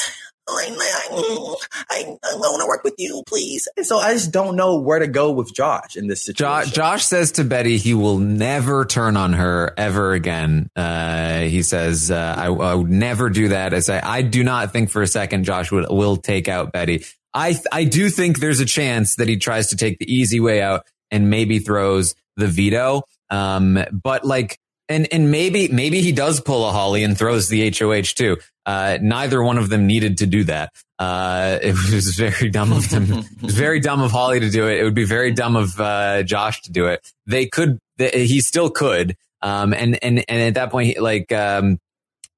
[0.48, 1.56] I,
[1.90, 3.68] I, I want to work with you, please.
[3.78, 6.70] And so I just don't know where to go with Josh in this situation.
[6.70, 10.70] Josh, Josh says to Betty he will never turn on her ever again.
[10.76, 13.74] Uh, he says, uh, I, I, would never do that.
[13.74, 17.06] I say, I do not think for a second Josh would, will take out Betty.
[17.36, 20.62] I, I do think there's a chance that he tries to take the easy way
[20.62, 23.04] out and maybe throws the veto.
[23.30, 27.70] Um, but like, and, and maybe, maybe he does pull a Holly and throws the
[27.78, 28.38] HOH too.
[28.66, 30.72] Uh, neither one of them needed to do that.
[30.98, 33.12] Uh, it was very dumb of them.
[33.12, 34.80] it was very dumb of Holly to do it.
[34.80, 37.06] It would be very dumb of, uh, Josh to do it.
[37.28, 39.18] They could, they, he still could.
[39.42, 41.80] Um, and, and, and at that point, like, um,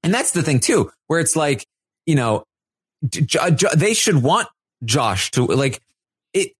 [0.01, 1.67] and that's the thing too, where it's like,
[2.07, 2.45] you know,
[3.01, 4.47] they should want
[4.83, 5.81] Josh to like
[6.33, 6.53] it.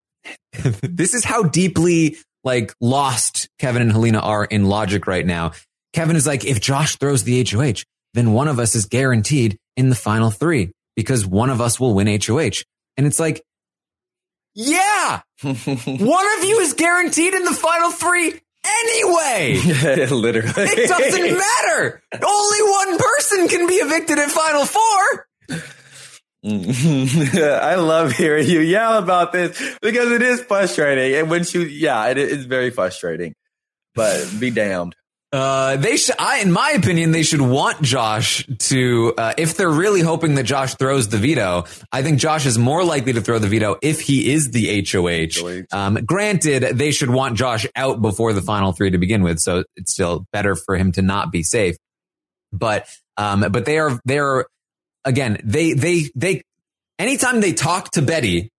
[0.82, 5.52] this is how deeply like lost Kevin and Helena are in logic right now.
[5.94, 9.90] Kevin is like, if Josh throws the HOH, then one of us is guaranteed in
[9.90, 12.64] the final three because one of us will win HOH.
[12.98, 13.44] And it's like,
[14.56, 18.34] yeah, one of you is guaranteed in the final three
[18.66, 19.60] anyway.
[20.10, 20.52] Literally.
[20.56, 22.02] It doesn't matter.
[22.14, 25.28] Only one person can be evicted at final four.
[26.45, 31.19] I love hearing you yell about this because it is frustrating.
[31.19, 33.34] And when you, yeah, it is very frustrating,
[33.95, 34.95] but be damned.
[35.34, 39.69] Uh, they should, I, in my opinion, they should want Josh to, uh, if they're
[39.69, 43.38] really hoping that Josh throws the veto, I think Josh is more likely to throw
[43.38, 45.41] the veto if he is the HOH.
[45.73, 49.39] Um, granted, they should want Josh out before the final three to begin with.
[49.39, 51.76] So it's still better for him to not be safe.
[52.54, 54.47] But, um, but they are, they are,
[55.08, 56.41] again, they, they, they,
[57.00, 58.52] anytime they talk to Betty,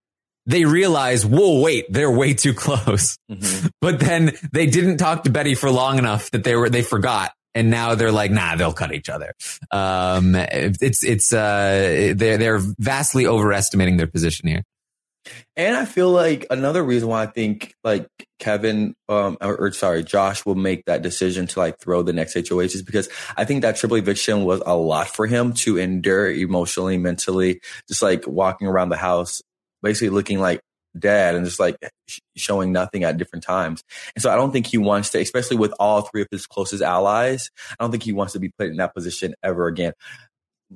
[0.47, 3.19] they realize, whoa, wait, they're way too close.
[3.31, 3.69] Mm-hmm.
[3.81, 7.33] But then they didn't talk to Betty for long enough that they were, they forgot.
[7.55, 9.35] and now they're like, nah, they'll cut each other.
[9.71, 14.63] Um, it's it's uh, they're they're vastly overestimating their position here.
[15.57, 18.07] And I feel like another reason why I think like
[18.39, 22.35] Kevin, um, or, or, sorry, Josh will make that decision to like throw the next
[22.35, 26.31] HOH is because I think that triple eviction was a lot for him to endure
[26.31, 29.43] emotionally, mentally, just like walking around the house,
[29.83, 30.61] basically looking like
[30.99, 33.83] dad and just like sh- showing nothing at different times.
[34.15, 36.83] And so I don't think he wants to, especially with all three of his closest
[36.83, 39.93] allies, I don't think he wants to be put in that position ever again.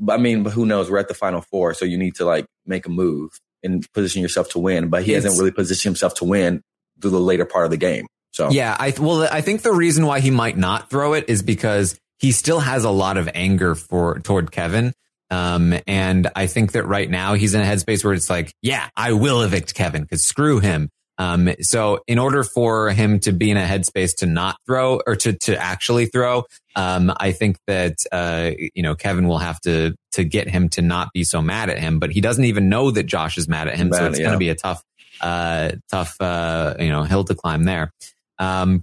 [0.09, 0.91] I mean, but who knows?
[0.91, 3.31] We're at the final four, so you need to like make a move
[3.63, 4.89] and position yourself to win.
[4.89, 6.63] But he it's, hasn't really positioned himself to win
[7.01, 8.07] through the later part of the game.
[8.33, 11.43] So yeah, I well, I think the reason why he might not throw it is
[11.43, 14.93] because he still has a lot of anger for toward Kevin.
[15.31, 18.89] Um, and I think that right now he's in a headspace where it's like, yeah,
[18.97, 20.91] I will evict Kevin because screw him.
[21.19, 25.17] Um, so in order for him to be in a headspace to not throw or
[25.17, 26.45] to, to actually throw,
[26.77, 30.83] um, I think that, uh, you know, Kevin will have to, to get him to
[30.83, 33.69] not be so mad at him, but he doesn't even know that Josh is mad
[33.69, 33.89] at him.
[33.89, 34.25] Mad, so it's yeah.
[34.25, 34.83] going to be a tough,
[35.21, 37.93] uh, tough, uh, you know, hill to climb there.
[38.39, 38.83] Um,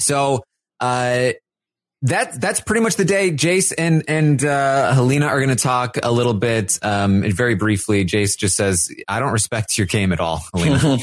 [0.00, 0.42] so,
[0.80, 1.32] uh,
[2.02, 3.30] that that's pretty much the day.
[3.30, 8.04] Jace and and uh, Helena are going to talk a little bit, um, very briefly.
[8.04, 10.98] Jace just says, "I don't respect your game at all, Helena.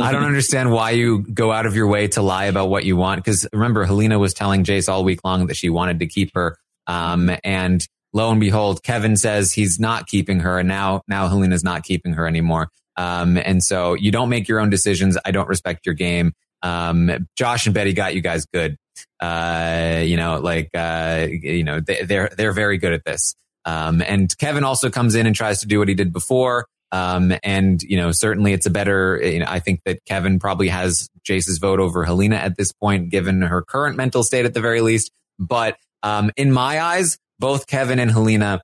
[0.00, 2.96] I don't understand why you go out of your way to lie about what you
[2.96, 6.34] want." Because remember, Helena was telling Jace all week long that she wanted to keep
[6.34, 11.26] her, um, and lo and behold, Kevin says he's not keeping her, and now now
[11.28, 12.68] Helena's not keeping her anymore.
[12.96, 15.18] Um, and so you don't make your own decisions.
[15.24, 16.32] I don't respect your game.
[16.62, 18.76] Um, Josh and Betty got you guys good.
[19.20, 23.34] Uh, you know, like, uh, you know, they, are they're, they're very good at this.
[23.64, 26.66] Um, and Kevin also comes in and tries to do what he did before.
[26.92, 30.68] Um, and you know, certainly it's a better, you know, I think that Kevin probably
[30.68, 34.60] has Jace's vote over Helena at this point, given her current mental state at the
[34.60, 35.10] very least.
[35.38, 38.62] But, um, in my eyes, both Kevin and Helena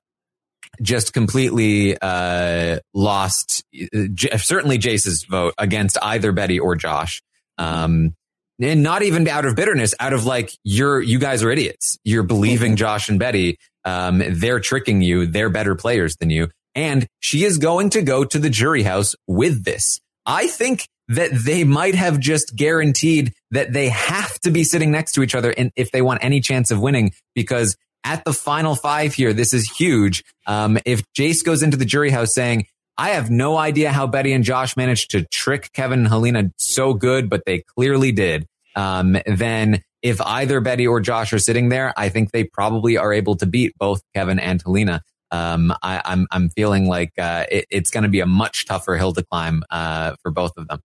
[0.81, 7.21] just completely, uh, lost, uh, certainly Jace's vote against either Betty or Josh.
[7.57, 8.15] Um,
[8.61, 11.97] and not even out of bitterness, out of like, you're, you guys are idiots.
[12.03, 12.75] You're believing.
[12.75, 13.57] Josh and Betty.
[13.85, 15.25] Um, they're tricking you.
[15.25, 16.49] They're better players than you.
[16.75, 19.99] And she is going to go to the jury house with this.
[20.25, 25.13] I think that they might have just guaranteed that they have to be sitting next
[25.13, 28.75] to each other and if they want any chance of winning because at the final
[28.75, 30.23] five here, this is huge.
[30.45, 32.65] Um, if Jace goes into the jury house saying,
[32.97, 36.93] I have no idea how Betty and Josh managed to trick Kevin and Helena so
[36.93, 38.45] good, but they clearly did.
[38.75, 43.13] Um, then if either Betty or Josh are sitting there, I think they probably are
[43.13, 45.01] able to beat both Kevin and Helena.
[45.31, 48.67] Um, I, am I'm, I'm feeling like uh, it, it's going to be a much
[48.67, 50.79] tougher hill to climb uh, for both of them.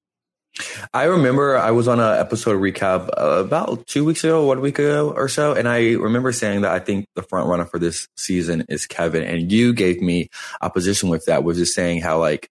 [0.92, 4.79] I remember I was on an episode recap uh, about two weeks ago, one week
[4.79, 8.09] ago or so, and I remember saying that I think the front runner for this
[8.16, 10.29] season is Kevin, and you gave me
[10.61, 12.49] opposition with that, was just saying how like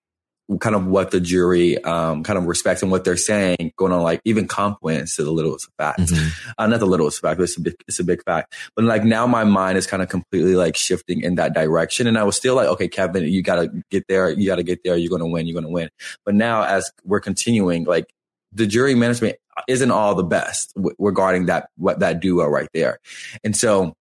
[0.59, 4.01] kind of what the jury um, kind of respects and what they're saying going on
[4.01, 5.99] like even comp wins to the littlest fact.
[5.99, 6.51] Mm-hmm.
[6.57, 8.53] uh, not the littlest fact but it's a big it's a big fact.
[8.75, 12.17] But like now my mind is kind of completely like shifting in that direction and
[12.17, 15.09] i was still like okay kevin you gotta get there you gotta get there you're
[15.09, 15.89] gonna win you're gonna win.
[16.25, 18.13] But now as we're continuing like
[18.53, 22.99] the jury management isn't all the best w- regarding that what that duo right there.
[23.43, 23.93] And so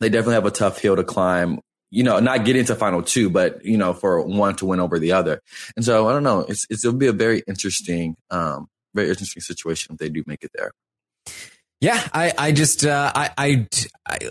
[0.00, 3.30] they definitely have a tough hill to climb you know, not get into final two,
[3.30, 5.40] but you know, for one to win over the other.
[5.76, 6.40] And so I don't know.
[6.40, 10.42] It's, it's it'll be a very interesting, um, very interesting situation if they do make
[10.42, 10.72] it there.
[11.80, 13.66] Yeah, I, I just, uh, I, I,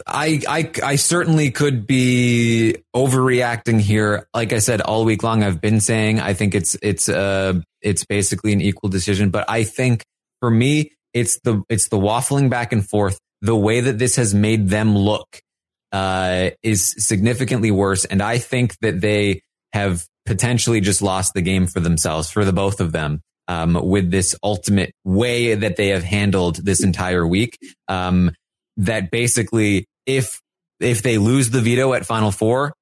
[0.05, 4.27] I, I, I certainly could be overreacting here.
[4.35, 8.05] Like I said, all week long, I've been saying I think it's, it's, uh, it's
[8.05, 9.31] basically an equal decision.
[9.31, 10.05] But I think
[10.41, 14.35] for me, it's the, it's the waffling back and forth, the way that this has
[14.35, 15.41] made them look
[15.91, 18.05] uh, is significantly worse.
[18.05, 19.41] And I think that they
[19.73, 24.11] have potentially just lost the game for themselves, for the both of them, um, with
[24.11, 27.57] this ultimate way that they have handled this entire week.
[27.87, 28.31] Um,
[28.77, 30.39] that basically, if,
[30.79, 32.73] if they lose the veto at final four,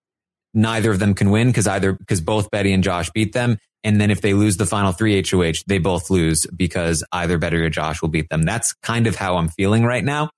[0.54, 3.58] neither of them can win because either, because both Betty and Josh beat them.
[3.84, 7.58] And then if they lose the final three HOH, they both lose because either Betty
[7.58, 8.42] or Josh will beat them.
[8.44, 10.30] That's kind of how I'm feeling right now.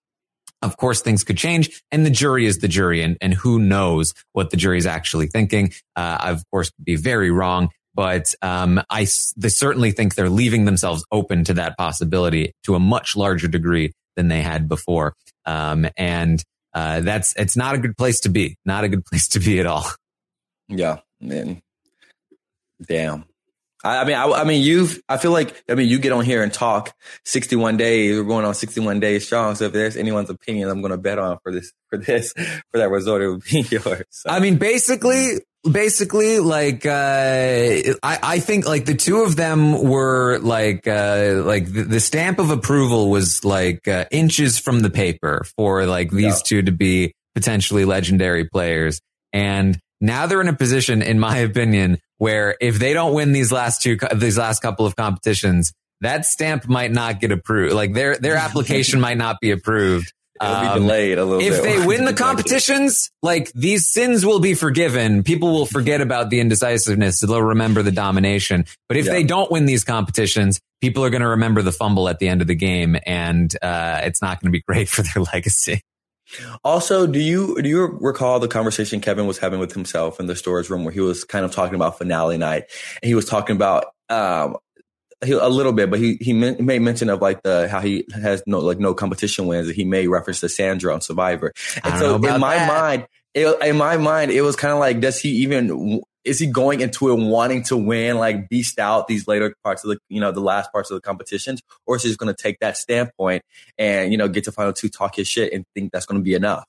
[0.62, 4.14] Of course, things could change and the jury is the jury and, and who knows
[4.34, 5.72] what the jury is actually thinking.
[5.96, 9.08] Uh, I, of course, could be very wrong, but, um, I
[9.38, 13.94] they certainly think they're leaving themselves open to that possibility to a much larger degree
[14.18, 15.16] than they had before.
[15.46, 16.44] Um, and,
[16.74, 19.60] uh, that's, it's not a good place to be, not a good place to be
[19.60, 19.86] at all.
[20.68, 21.00] Yeah.
[21.22, 21.62] Man.
[22.86, 23.26] Damn.
[23.84, 26.26] I, I mean, I, I mean, you've, I feel like, I mean, you get on
[26.26, 26.94] here and talk
[27.26, 28.18] 61 days.
[28.18, 29.56] We're going on 61 days strong.
[29.56, 32.78] So if there's anyone's opinion I'm going to bet on for this, for this, for
[32.78, 34.04] that result, it would be yours.
[34.10, 34.30] So.
[34.30, 36.90] I mean, basically, basically, like, uh,
[38.04, 42.40] I, I think like the two of them were like, uh, like the, the stamp
[42.40, 46.44] of approval was like, uh, inches from the paper for like these Yeah.
[46.46, 49.00] two to be potentially legendary players.
[49.32, 53.52] And now they're in a position, in my opinion, where if they don't win these
[53.52, 57.74] last two, these last couple of competitions, that stamp might not get approved.
[57.74, 60.14] Like their, their application might not be approved.
[60.42, 61.64] It'll be Um, delayed a little if bit.
[61.80, 65.22] they win the competitions, like these sins will be forgiven.
[65.24, 67.20] People will forget about the indecisiveness.
[67.20, 68.64] They'll remember the domination.
[68.88, 69.12] But if Yeah.
[69.14, 72.40] they don't win these competitions, people are going to remember the fumble at the end
[72.40, 75.82] of the game, and uh, it's not going to be great for their legacy.
[76.64, 80.36] Also, do you do you recall the conversation Kevin was having with himself in the
[80.36, 82.66] storage room where he was kind of talking about finale night,
[83.02, 84.58] and he was talking about um
[85.24, 88.42] he, a little bit, but he he made mention of like the how he has
[88.46, 91.54] no like no competition wins, and he made reference to Sandra on Survivor.
[91.84, 92.68] And so in my that.
[92.68, 96.48] mind, it, in my mind, it was kind of like, does he even is he
[96.48, 100.22] going into it wanting to win, like beast out these later parts of the you
[100.22, 102.78] know the last parts of the competitions, or is he just going to take that
[102.78, 103.42] standpoint
[103.78, 106.24] and you know get to final two, talk his shit, and think that's going to
[106.24, 106.64] be enough?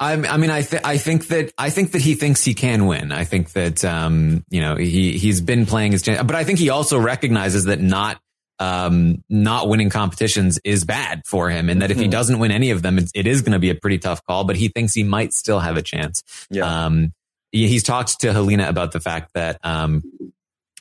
[0.00, 2.86] I, I mean, I, th- I think that I think that he thinks he can
[2.86, 3.12] win.
[3.12, 6.58] I think that um, you know he he's been playing his chance, but I think
[6.58, 8.18] he also recognizes that not
[8.58, 12.10] um, not winning competitions is bad for him, and that if he Mhm.
[12.10, 14.44] doesn't win any of them, it's, it is going to be a pretty tough call.
[14.44, 16.22] But he thinks he might still have a chance.
[16.50, 16.86] Yeah.
[16.86, 17.12] Um,
[17.54, 20.02] he's talked to Helena about the fact that um,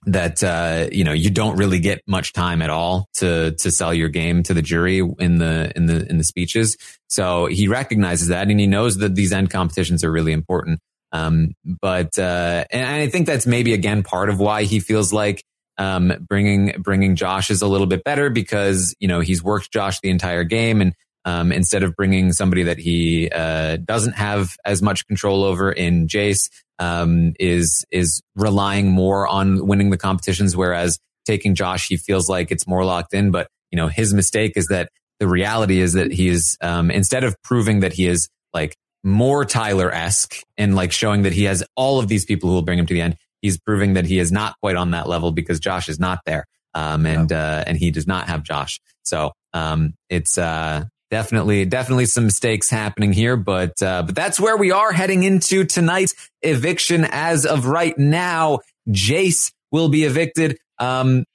[0.06, 3.94] that uh, you know you don't really get much time at all to to sell
[3.94, 6.78] your game to the jury in the in the in the speeches.
[7.08, 10.80] So he recognizes that, and he knows that these end competitions are really important.
[11.12, 15.44] Um, but uh, and I think that's maybe again part of why he feels like
[15.78, 20.00] um, bringing bringing Josh is a little bit better because you know he's worked Josh
[20.02, 20.94] the entire game, and
[21.26, 26.08] um, instead of bringing somebody that he uh, doesn't have as much control over in
[26.08, 26.50] Jace,
[26.80, 32.52] um, is is relying more on winning the competitions, whereas taking Josh, he feels like
[32.52, 33.32] it's more locked in.
[33.32, 37.24] But you know, his mistake is that the reality is that he is um, instead
[37.24, 41.64] of proving that he is like more Tyler esque and like showing that he has
[41.76, 44.20] all of these people who will bring him to the end, he's proving that he
[44.20, 47.78] is not quite on that level because Josh is not there, um, and uh, and
[47.78, 48.80] he does not have Josh.
[49.04, 54.58] So um, it's uh, definitely definitely some mistakes happening here, but uh, but that's where
[54.58, 57.06] we are heading into tonight's eviction.
[57.08, 60.58] As of right now, Jace will be evicted.
[60.80, 61.26] Um,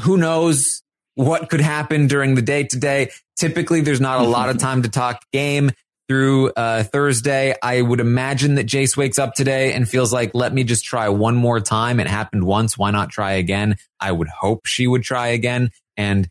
[0.00, 0.82] who knows
[1.16, 3.10] what could happen during the day today?
[3.36, 5.72] Typically, there's not a lot of time to talk game
[6.08, 7.56] through uh, Thursday.
[7.60, 11.08] I would imagine that Jace wakes up today and feels like, let me just try
[11.08, 11.98] one more time.
[11.98, 12.78] It happened once.
[12.78, 13.78] Why not try again?
[13.98, 15.72] I would hope she would try again.
[15.96, 16.28] And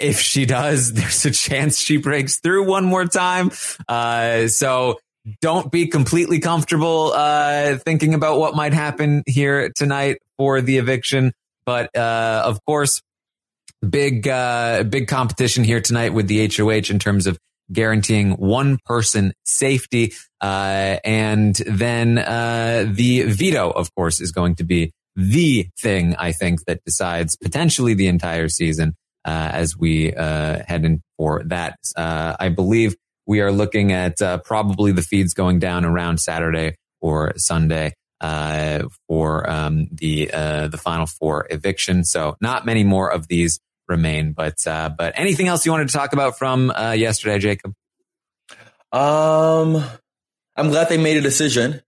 [0.00, 3.50] if she does, there's a chance she breaks through one more time.
[3.88, 4.98] Uh, so
[5.40, 11.32] don't be completely comfortable uh, thinking about what might happen here tonight for the eviction.
[11.66, 13.02] But uh, of course,
[13.88, 17.38] big uh, big competition here tonight with the HOH in terms of
[17.72, 24.64] guaranteeing one person safety, uh, and then uh, the veto, of course, is going to
[24.64, 28.94] be the thing I think that decides potentially the entire season
[29.24, 31.76] as we uh, head in for that.
[31.96, 32.96] Uh, I believe
[33.26, 38.84] we are looking at uh, probably the feeds going down around Saturday or Sunday uh,
[39.08, 42.04] for um, the uh, the final four eviction.
[42.04, 43.60] So not many more of these
[43.90, 44.32] remain.
[44.32, 47.74] But uh, but anything else you wanted to talk about from uh, yesterday, Jacob?
[48.92, 49.84] Um,
[50.56, 51.82] I'm glad they made a decision.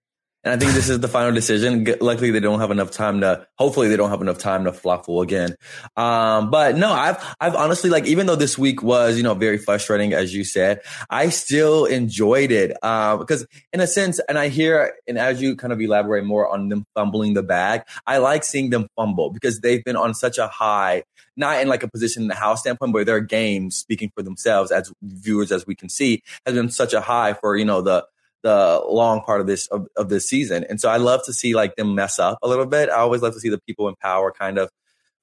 [0.44, 1.86] And I think this is the final decision.
[2.00, 3.46] Luckily, they don't have enough time to.
[3.58, 5.56] Hopefully, they don't have enough time to flop again.
[5.96, 9.58] Um, but no, I've I've honestly like even though this week was you know very
[9.58, 10.80] frustrating as you said,
[11.10, 15.54] I still enjoyed it uh, because in a sense, and I hear and as you
[15.54, 19.60] kind of elaborate more on them fumbling the bag, I like seeing them fumble because
[19.60, 21.04] they've been on such a high,
[21.36, 24.72] not in like a position in the house standpoint, but their games speaking for themselves
[24.72, 28.04] as viewers as we can see has been such a high for you know the
[28.42, 30.64] the long part of this of, of this season.
[30.68, 32.88] And so I love to see like them mess up a little bit.
[32.90, 34.70] I always love to see the people in power kind of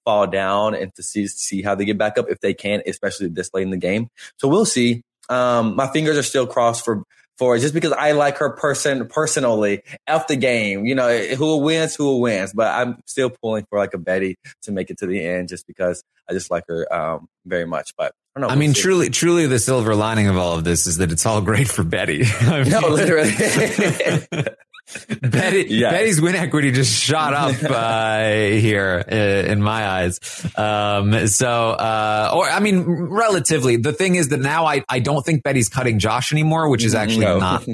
[0.06, 3.28] fall down and to see see how they get back up if they can, especially
[3.28, 4.08] this late in the game.
[4.38, 5.04] So we'll see.
[5.30, 7.04] Um, my fingers are still crossed for
[7.38, 9.82] for just because I like her person personally.
[10.08, 12.54] F the game, you know, who wins, who wins.
[12.54, 15.66] But I'm still pulling for like a Betty to make it to the end, just
[15.66, 17.96] because I just like her um, very much.
[17.98, 18.48] But I don't know.
[18.48, 18.82] I we'll mean, see.
[18.82, 21.84] truly, truly, the silver lining of all of this is that it's all great for
[21.84, 22.24] Betty.
[22.42, 23.32] I No, mean- literally.
[25.22, 25.92] Betty, Yes.
[25.92, 30.20] Betty's win equity just shot up uh, here uh, in my eyes.
[30.58, 33.76] Um, so, uh, or I mean, relatively.
[33.78, 36.96] The thing is that now I, I don't think Betty's cutting Josh anymore, which is
[36.96, 37.38] actually No.
[37.40, 37.68] not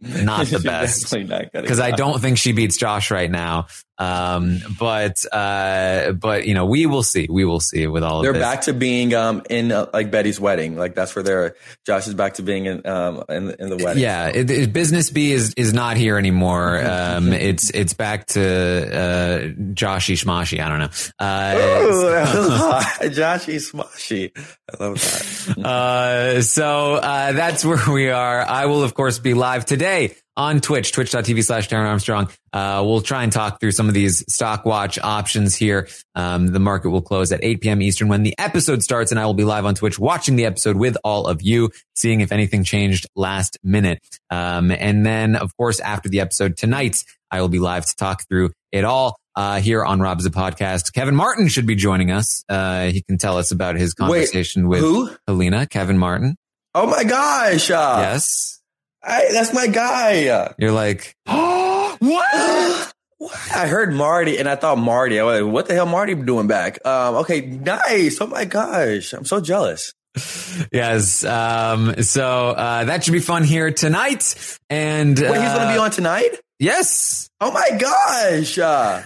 [0.00, 3.66] not the best definitely not cutting because I don't think she beats Josh right now.
[4.00, 7.26] Um, but uh, but you know, we will see.
[7.30, 8.22] We will see with all.
[8.22, 10.76] They're back to being um in uh, like Betty's wedding.
[10.76, 11.54] Like that's where they're.
[11.86, 14.02] Josh is back to being in um in, in the wedding.
[14.02, 16.80] Yeah, it, it- business B is is not here anymore.
[16.90, 19.38] Um, it's it's back to uh,
[19.74, 20.60] Joshy Schmoshy.
[20.60, 20.88] I don't know.
[21.20, 24.30] Uh, Joshy Smashy.
[24.70, 25.66] I love that.
[25.66, 28.40] uh, so uh, that's where we are.
[28.40, 32.30] I will, of course, be live today on Twitch, twitch.tv slash Taryn Armstrong.
[32.50, 35.86] Uh, we'll try and talk through some of these stock watch options here.
[36.14, 37.82] Um, the market will close at 8 p.m.
[37.82, 40.76] Eastern when the episode starts, and I will be live on Twitch watching the episode
[40.76, 43.98] with all of you, seeing if anything changed last minute.
[44.30, 48.22] Um, and then, of course, after the episode tonight, I will be live to talk
[48.26, 49.18] through it all.
[49.36, 50.94] Uh, here on Rob's a podcast.
[50.94, 52.42] Kevin Martin should be joining us.
[52.48, 55.10] Uh, he can tell us about his conversation with who?
[55.28, 56.36] Helena, Kevin Martin.
[56.74, 57.70] Oh my gosh!
[57.70, 58.59] Uh, Yes.
[59.02, 60.52] I, that's my guy.
[60.58, 62.92] You're like, what?
[63.54, 65.20] I heard Marty and I thought Marty.
[65.20, 66.84] I was like, what the hell Marty doing back?
[66.86, 68.20] Um, okay, nice.
[68.20, 69.12] Oh my gosh.
[69.12, 69.92] I'm so jealous.
[70.72, 71.24] yes.
[71.24, 74.58] Um, so, uh, that should be fun here tonight.
[74.70, 76.30] And, Wait, he's going to be uh, on tonight?
[76.58, 77.30] Yes.
[77.40, 78.58] Oh my gosh.
[78.58, 79.02] Uh,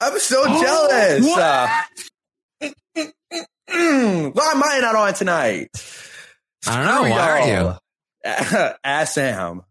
[0.00, 1.36] I'm so jealous.
[1.36, 1.68] Uh,
[3.70, 5.68] mm, why am I not on tonight?
[6.66, 7.10] I don't know.
[7.10, 7.76] Why are you?
[8.24, 8.30] You?
[8.84, 9.62] Ask Sam.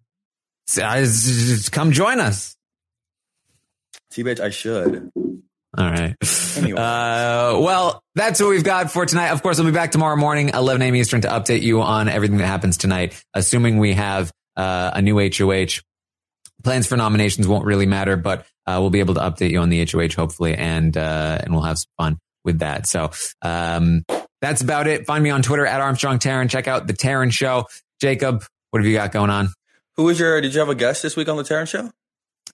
[0.68, 2.56] So, just come join us.
[4.12, 5.12] T bitch, I should.
[5.78, 6.16] All right.
[6.58, 6.80] Anyway.
[6.80, 9.30] Uh, well, that's what we've got for tonight.
[9.30, 10.96] Of course, I'll be back tomorrow morning, 11 a.m.
[10.96, 15.18] Eastern to update you on everything that happens tonight, assuming we have, uh, a new
[15.18, 15.82] HOH.
[16.64, 19.70] Plans for nominations won't really matter, but, uh, we'll be able to update you on
[19.70, 22.86] the HOH hopefully and, uh, and we'll have some fun with that.
[22.86, 24.04] So, um,
[24.42, 25.06] that's about it.
[25.06, 26.50] Find me on Twitter at Armstrong Taryn.
[26.50, 27.66] Check out the Taryn show.
[28.02, 29.50] Jacob, what have you got going on?
[29.96, 31.92] Who was your, did you have a guest this week on the Taryn show?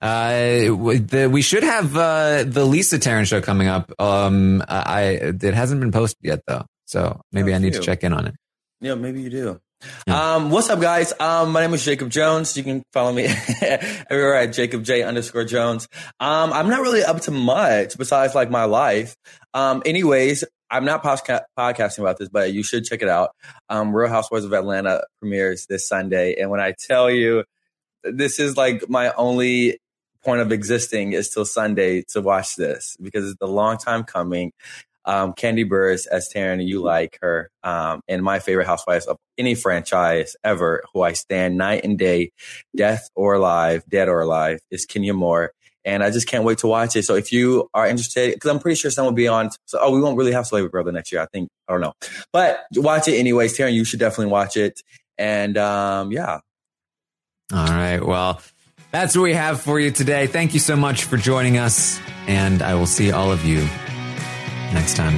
[0.02, 3.91] Uh, the, we should have uh, the Lisa Taryn show coming up.
[4.00, 8.04] Um, I it hasn't been posted yet though, so maybe Oh, I need to check
[8.04, 8.36] in on it.
[8.80, 9.60] Yeah, maybe you do.
[10.08, 11.14] Um, what's up, guys?
[11.20, 12.56] Um, my name is Jacob Jones.
[12.58, 13.26] You can follow me
[13.62, 15.88] everywhere at Jacob J underscore Jones.
[16.20, 19.16] Um, I'm not really up to much besides like my life.
[19.54, 23.32] Um, anyways, I'm not podcasting about this, but you should check it out.
[23.70, 26.36] Um, Real Housewives of Atlanta premieres this Sunday.
[26.36, 27.43] And when I tell you,
[28.03, 29.80] this is like my only
[30.24, 34.51] point of existing is till Sunday to watch this because it's a long time coming.
[35.05, 39.55] Um, Kandi Burruss as Taryn, you like her, um, and my favorite housewives of any
[39.55, 42.32] franchise ever, who I stand night and day,
[42.76, 45.53] death or alive, dead or alive, is Kenya Moore.
[45.88, 47.05] And I just can't wait to watch it.
[47.05, 49.51] So if you are interested, because I'm pretty sure someone will be on.
[49.65, 51.21] So, oh, we won't really have Slavery Brother next year.
[51.21, 51.93] I think I don't know,
[52.33, 53.57] but watch it anyways.
[53.57, 54.81] Taryn, you should definitely watch it.
[55.17, 56.39] And um, yeah,
[57.53, 58.41] All right, well,
[58.91, 60.27] that's what we have for you today.
[60.27, 63.65] Thank you so much for joining us, and I will see all of you
[64.73, 65.17] next time.